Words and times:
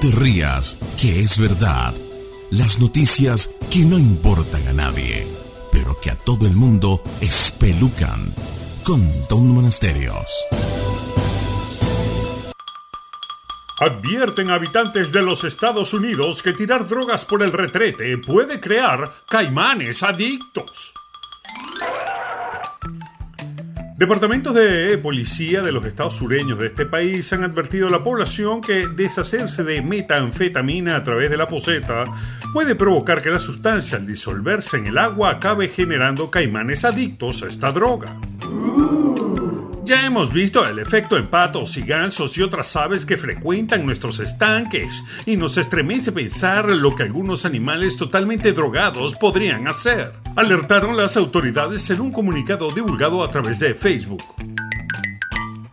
te 0.00 0.10
rías, 0.10 0.78
que 0.98 1.20
es 1.20 1.38
verdad. 1.38 1.94
Las 2.50 2.80
noticias 2.80 3.54
que 3.70 3.80
no 3.80 3.98
importan 3.98 4.66
a 4.68 4.72
nadie, 4.72 5.26
pero 5.70 6.00
que 6.00 6.10
a 6.10 6.16
todo 6.16 6.46
el 6.46 6.54
mundo 6.54 7.02
espelucan. 7.20 8.34
Con 8.82 9.02
Don 9.28 9.48
Monasterios. 9.48 10.30
Advierten 13.78 14.50
habitantes 14.50 15.12
de 15.12 15.22
los 15.22 15.44
Estados 15.44 15.92
Unidos 15.92 16.42
que 16.42 16.54
tirar 16.54 16.88
drogas 16.88 17.26
por 17.26 17.42
el 17.42 17.52
retrete 17.52 18.16
puede 18.18 18.58
crear 18.58 19.12
caimanes 19.28 20.02
adictos. 20.02 20.92
Departamentos 24.00 24.54
de 24.54 24.96
policía 24.96 25.60
de 25.60 25.72
los 25.72 25.84
estados 25.84 26.16
sureños 26.16 26.58
de 26.58 26.68
este 26.68 26.86
país 26.86 27.30
han 27.34 27.44
advertido 27.44 27.86
a 27.86 27.90
la 27.90 28.02
población 28.02 28.62
que 28.62 28.86
deshacerse 28.86 29.62
de 29.62 29.82
metanfetamina 29.82 30.96
a 30.96 31.04
través 31.04 31.28
de 31.28 31.36
la 31.36 31.46
poseta 31.46 32.06
puede 32.54 32.74
provocar 32.74 33.20
que 33.20 33.28
la 33.28 33.38
sustancia 33.38 33.98
al 33.98 34.06
disolverse 34.06 34.78
en 34.78 34.86
el 34.86 34.96
agua 34.96 35.32
acabe 35.32 35.68
generando 35.68 36.30
caimanes 36.30 36.86
adictos 36.86 37.42
a 37.42 37.48
esta 37.48 37.72
droga. 37.72 38.16
Ya 39.84 40.06
hemos 40.06 40.32
visto 40.32 40.66
el 40.66 40.78
efecto 40.78 41.18
en 41.18 41.26
patos 41.26 41.76
y 41.76 41.82
gansos 41.82 42.38
y 42.38 42.42
otras 42.42 42.74
aves 42.76 43.04
que 43.04 43.18
frecuentan 43.18 43.84
nuestros 43.84 44.18
estanques 44.20 45.04
y 45.26 45.36
nos 45.36 45.58
estremece 45.58 46.10
pensar 46.10 46.70
lo 46.70 46.96
que 46.96 47.02
algunos 47.02 47.44
animales 47.44 47.98
totalmente 47.98 48.54
drogados 48.54 49.14
podrían 49.14 49.68
hacer. 49.68 50.12
Alertaron 50.40 50.96
las 50.96 51.18
autoridades 51.18 51.90
en 51.90 52.00
un 52.00 52.12
comunicado 52.12 52.70
divulgado 52.70 53.22
a 53.22 53.30
través 53.30 53.58
de 53.58 53.74
Facebook. 53.74 54.22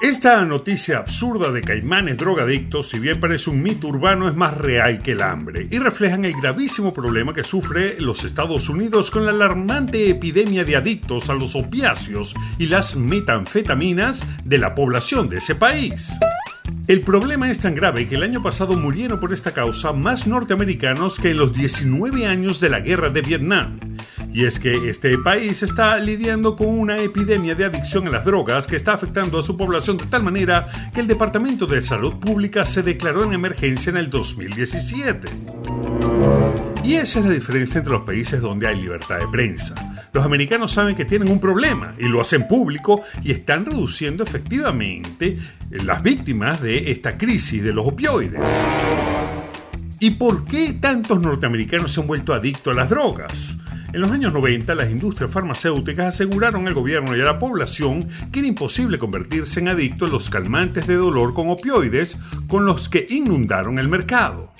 Esta 0.00 0.44
noticia 0.44 0.98
absurda 0.98 1.50
de 1.50 1.62
caimanes 1.62 2.16
drogadictos, 2.16 2.88
si 2.88 3.00
bien 3.00 3.18
parece 3.18 3.50
un 3.50 3.60
mito 3.60 3.88
urbano, 3.88 4.28
es 4.28 4.36
más 4.36 4.56
real 4.56 5.02
que 5.02 5.12
el 5.12 5.22
hambre 5.22 5.66
y 5.68 5.80
reflejan 5.80 6.24
el 6.24 6.34
gravísimo 6.40 6.94
problema 6.94 7.34
que 7.34 7.42
sufre 7.42 8.00
los 8.00 8.22
Estados 8.22 8.68
Unidos 8.68 9.10
con 9.10 9.26
la 9.26 9.32
alarmante 9.32 10.08
epidemia 10.08 10.64
de 10.64 10.76
adictos 10.76 11.28
a 11.28 11.34
los 11.34 11.56
opiáceos 11.56 12.32
y 12.56 12.66
las 12.66 12.94
metanfetaminas 12.94 14.24
de 14.44 14.58
la 14.58 14.76
población 14.76 15.28
de 15.28 15.38
ese 15.38 15.56
país. 15.56 16.12
El 16.86 17.00
problema 17.00 17.50
es 17.50 17.58
tan 17.58 17.74
grave 17.74 18.08
que 18.08 18.14
el 18.14 18.22
año 18.22 18.44
pasado 18.44 18.74
murieron 18.74 19.18
por 19.18 19.32
esta 19.32 19.52
causa 19.52 19.92
más 19.92 20.28
norteamericanos 20.28 21.18
que 21.18 21.30
en 21.30 21.38
los 21.38 21.52
19 21.52 22.26
años 22.26 22.60
de 22.60 22.70
la 22.70 22.78
guerra 22.78 23.10
de 23.10 23.22
Vietnam. 23.22 23.78
Y 24.32 24.46
es 24.46 24.58
que 24.58 24.88
este 24.88 25.18
país 25.18 25.62
está 25.62 25.98
lidiando 25.98 26.56
con 26.56 26.68
una 26.68 26.96
epidemia 26.98 27.54
de 27.54 27.66
adicción 27.66 28.08
a 28.08 28.10
las 28.10 28.24
drogas 28.24 28.66
que 28.66 28.76
está 28.76 28.94
afectando 28.94 29.38
a 29.38 29.42
su 29.42 29.56
población 29.56 29.98
de 29.98 30.06
tal 30.06 30.22
manera 30.22 30.68
que 30.94 31.00
el 31.00 31.06
Departamento 31.06 31.66
de 31.66 31.82
Salud 31.82 32.14
Pública 32.14 32.64
se 32.64 32.82
declaró 32.82 33.24
en 33.24 33.34
emergencia 33.34 33.90
en 33.90 33.98
el 33.98 34.08
2017. 34.08 35.28
Y 36.82 36.94
esa 36.94 37.18
es 37.18 37.24
la 37.26 37.30
diferencia 37.30 37.78
entre 37.78 37.92
los 37.92 38.02
países 38.02 38.40
donde 38.40 38.66
hay 38.66 38.80
libertad 38.80 39.18
de 39.18 39.28
prensa. 39.28 39.74
Los 40.12 40.24
americanos 40.24 40.72
saben 40.72 40.96
que 40.96 41.04
tienen 41.04 41.30
un 41.30 41.38
problema 41.38 41.94
y 41.98 42.04
lo 42.04 42.20
hacen 42.20 42.48
público 42.48 43.02
y 43.22 43.32
están 43.32 43.64
reduciendo 43.66 44.24
efectivamente 44.24 45.38
las 45.70 46.02
víctimas 46.02 46.60
de 46.60 46.90
esta 46.90 47.16
crisis 47.18 47.62
de 47.62 47.72
los 47.72 47.86
opioides. 47.86 48.40
¿Y 50.00 50.10
por 50.10 50.44
qué 50.44 50.72
tantos 50.80 51.20
norteamericanos 51.20 51.92
se 51.92 52.00
han 52.00 52.06
vuelto 52.06 52.34
adictos 52.34 52.72
a 52.72 52.76
las 52.76 52.90
drogas? 52.90 53.56
En 53.92 54.00
los 54.00 54.10
años 54.10 54.32
90, 54.32 54.74
las 54.74 54.90
industrias 54.90 55.30
farmacéuticas 55.30 56.14
aseguraron 56.14 56.66
al 56.66 56.72
gobierno 56.72 57.14
y 57.14 57.20
a 57.20 57.24
la 57.24 57.38
población 57.38 58.08
que 58.32 58.38
era 58.38 58.48
imposible 58.48 58.98
convertirse 58.98 59.60
en 59.60 59.68
adicto 59.68 60.06
a 60.06 60.08
los 60.08 60.30
calmantes 60.30 60.86
de 60.86 60.94
dolor 60.94 61.34
con 61.34 61.50
opioides 61.50 62.16
con 62.48 62.64
los 62.64 62.88
que 62.88 63.04
inundaron 63.10 63.78
el 63.78 63.88
mercado. 63.88 64.50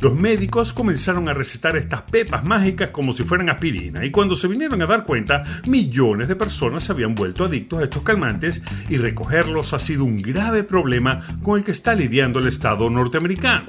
Los 0.00 0.14
médicos 0.14 0.72
comenzaron 0.72 1.28
a 1.28 1.34
recetar 1.34 1.76
estas 1.76 2.02
pepas 2.02 2.42
mágicas 2.42 2.88
como 2.88 3.12
si 3.12 3.22
fueran 3.22 3.50
aspirina 3.50 4.02
y 4.04 4.10
cuando 4.10 4.34
se 4.34 4.48
vinieron 4.48 4.80
a 4.80 4.86
dar 4.86 5.04
cuenta, 5.04 5.44
millones 5.66 6.28
de 6.28 6.36
personas 6.36 6.84
se 6.84 6.92
habían 6.92 7.14
vuelto 7.14 7.44
adictos 7.44 7.80
a 7.80 7.84
estos 7.84 8.02
calmantes 8.02 8.62
y 8.88 8.96
recogerlos 8.96 9.74
ha 9.74 9.78
sido 9.78 10.04
un 10.04 10.16
grave 10.16 10.64
problema 10.64 11.20
con 11.42 11.58
el 11.58 11.64
que 11.64 11.72
está 11.72 11.94
lidiando 11.94 12.38
el 12.38 12.48
Estado 12.48 12.88
norteamericano. 12.88 13.66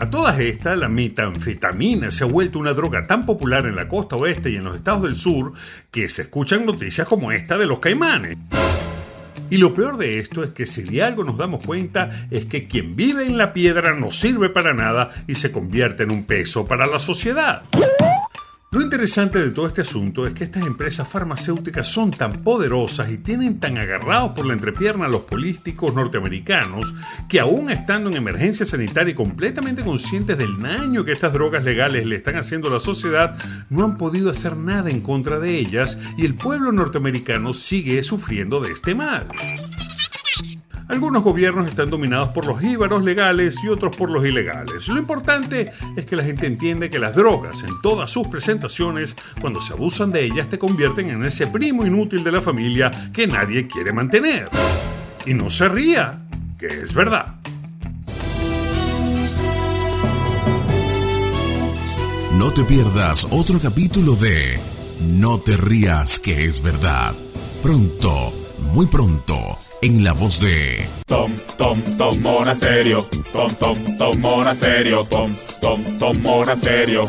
A 0.00 0.08
todas 0.08 0.40
estas, 0.40 0.78
la 0.78 0.88
metanfetamina 0.88 2.10
se 2.10 2.24
ha 2.24 2.26
vuelto 2.26 2.58
una 2.58 2.72
droga 2.72 3.06
tan 3.06 3.26
popular 3.26 3.66
en 3.66 3.76
la 3.76 3.86
costa 3.86 4.16
oeste 4.16 4.48
y 4.48 4.56
en 4.56 4.64
los 4.64 4.74
estados 4.74 5.02
del 5.02 5.14
sur 5.14 5.52
que 5.90 6.08
se 6.08 6.22
escuchan 6.22 6.64
noticias 6.64 7.06
como 7.06 7.30
esta 7.32 7.58
de 7.58 7.66
los 7.66 7.80
caimanes. 7.80 8.38
Y 9.50 9.58
lo 9.58 9.74
peor 9.74 9.98
de 9.98 10.18
esto 10.18 10.42
es 10.42 10.52
que 10.52 10.64
si 10.64 10.84
de 10.84 11.02
algo 11.02 11.22
nos 11.22 11.36
damos 11.36 11.66
cuenta 11.66 12.26
es 12.30 12.46
que 12.46 12.66
quien 12.66 12.96
vive 12.96 13.26
en 13.26 13.36
la 13.36 13.52
piedra 13.52 13.94
no 13.94 14.10
sirve 14.10 14.48
para 14.48 14.72
nada 14.72 15.10
y 15.26 15.34
se 15.34 15.52
convierte 15.52 16.04
en 16.04 16.12
un 16.12 16.24
peso 16.24 16.66
para 16.66 16.86
la 16.86 16.98
sociedad. 16.98 17.64
Lo 18.72 18.80
interesante 18.80 19.40
de 19.40 19.50
todo 19.50 19.66
este 19.66 19.80
asunto 19.80 20.24
es 20.24 20.32
que 20.32 20.44
estas 20.44 20.64
empresas 20.64 21.08
farmacéuticas 21.08 21.88
son 21.88 22.12
tan 22.12 22.44
poderosas 22.44 23.10
y 23.10 23.18
tienen 23.18 23.58
tan 23.58 23.78
agarrados 23.78 24.30
por 24.30 24.46
la 24.46 24.52
entrepierna 24.52 25.06
a 25.06 25.08
los 25.08 25.22
políticos 25.22 25.92
norteamericanos 25.92 26.94
que 27.28 27.40
aún 27.40 27.70
estando 27.70 28.10
en 28.10 28.16
emergencia 28.16 28.64
sanitaria 28.64 29.10
y 29.10 29.16
completamente 29.16 29.82
conscientes 29.82 30.38
del 30.38 30.56
daño 30.62 31.04
que 31.04 31.10
estas 31.10 31.32
drogas 31.32 31.64
legales 31.64 32.06
le 32.06 32.14
están 32.14 32.36
haciendo 32.36 32.68
a 32.68 32.74
la 32.74 32.78
sociedad, 32.78 33.36
no 33.70 33.84
han 33.84 33.96
podido 33.96 34.30
hacer 34.30 34.56
nada 34.56 34.88
en 34.88 35.00
contra 35.00 35.40
de 35.40 35.58
ellas 35.58 35.98
y 36.16 36.24
el 36.24 36.36
pueblo 36.36 36.70
norteamericano 36.70 37.54
sigue 37.54 38.04
sufriendo 38.04 38.60
de 38.60 38.70
este 38.70 38.94
mal. 38.94 39.26
Algunos 40.90 41.22
gobiernos 41.22 41.70
están 41.70 41.88
dominados 41.88 42.30
por 42.30 42.46
los 42.46 42.60
íbaros 42.64 43.04
legales 43.04 43.54
y 43.62 43.68
otros 43.68 43.94
por 43.94 44.10
los 44.10 44.26
ilegales. 44.26 44.88
Lo 44.88 44.98
importante 44.98 45.70
es 45.96 46.04
que 46.04 46.16
la 46.16 46.24
gente 46.24 46.48
entiende 46.48 46.90
que 46.90 46.98
las 46.98 47.14
drogas, 47.14 47.62
en 47.62 47.80
todas 47.80 48.10
sus 48.10 48.26
presentaciones, 48.26 49.14
cuando 49.40 49.60
se 49.60 49.72
abusan 49.72 50.10
de 50.10 50.24
ellas, 50.24 50.48
te 50.48 50.58
convierten 50.58 51.08
en 51.08 51.24
ese 51.24 51.46
primo 51.46 51.86
inútil 51.86 52.24
de 52.24 52.32
la 52.32 52.42
familia 52.42 52.90
que 53.12 53.28
nadie 53.28 53.68
quiere 53.68 53.92
mantener. 53.92 54.48
Y 55.26 55.32
no 55.32 55.48
se 55.48 55.68
ría, 55.68 56.26
que 56.58 56.66
es 56.66 56.92
verdad. 56.92 57.36
No 62.36 62.50
te 62.50 62.64
pierdas 62.64 63.28
otro 63.30 63.60
capítulo 63.60 64.16
de 64.16 64.58
No 65.06 65.38
te 65.38 65.56
rías, 65.56 66.18
que 66.18 66.46
es 66.46 66.64
verdad. 66.64 67.14
Pronto, 67.62 68.32
muy 68.72 68.86
pronto 68.86 69.56
en 69.82 70.04
la 70.04 70.12
voz 70.12 70.40
de 70.40 70.86
Tom, 71.06 71.32
Tom, 71.56 71.80
Tom 71.96 72.20
Monasterio, 72.20 73.06
Tom, 73.32 73.54
Tom, 73.56 73.76
Tom 73.98 74.20
Monasterio, 74.20 75.04
Tom, 75.04 75.34
Tom, 75.60 75.82
Tom 75.98 76.22
Monasterio. 76.22 77.08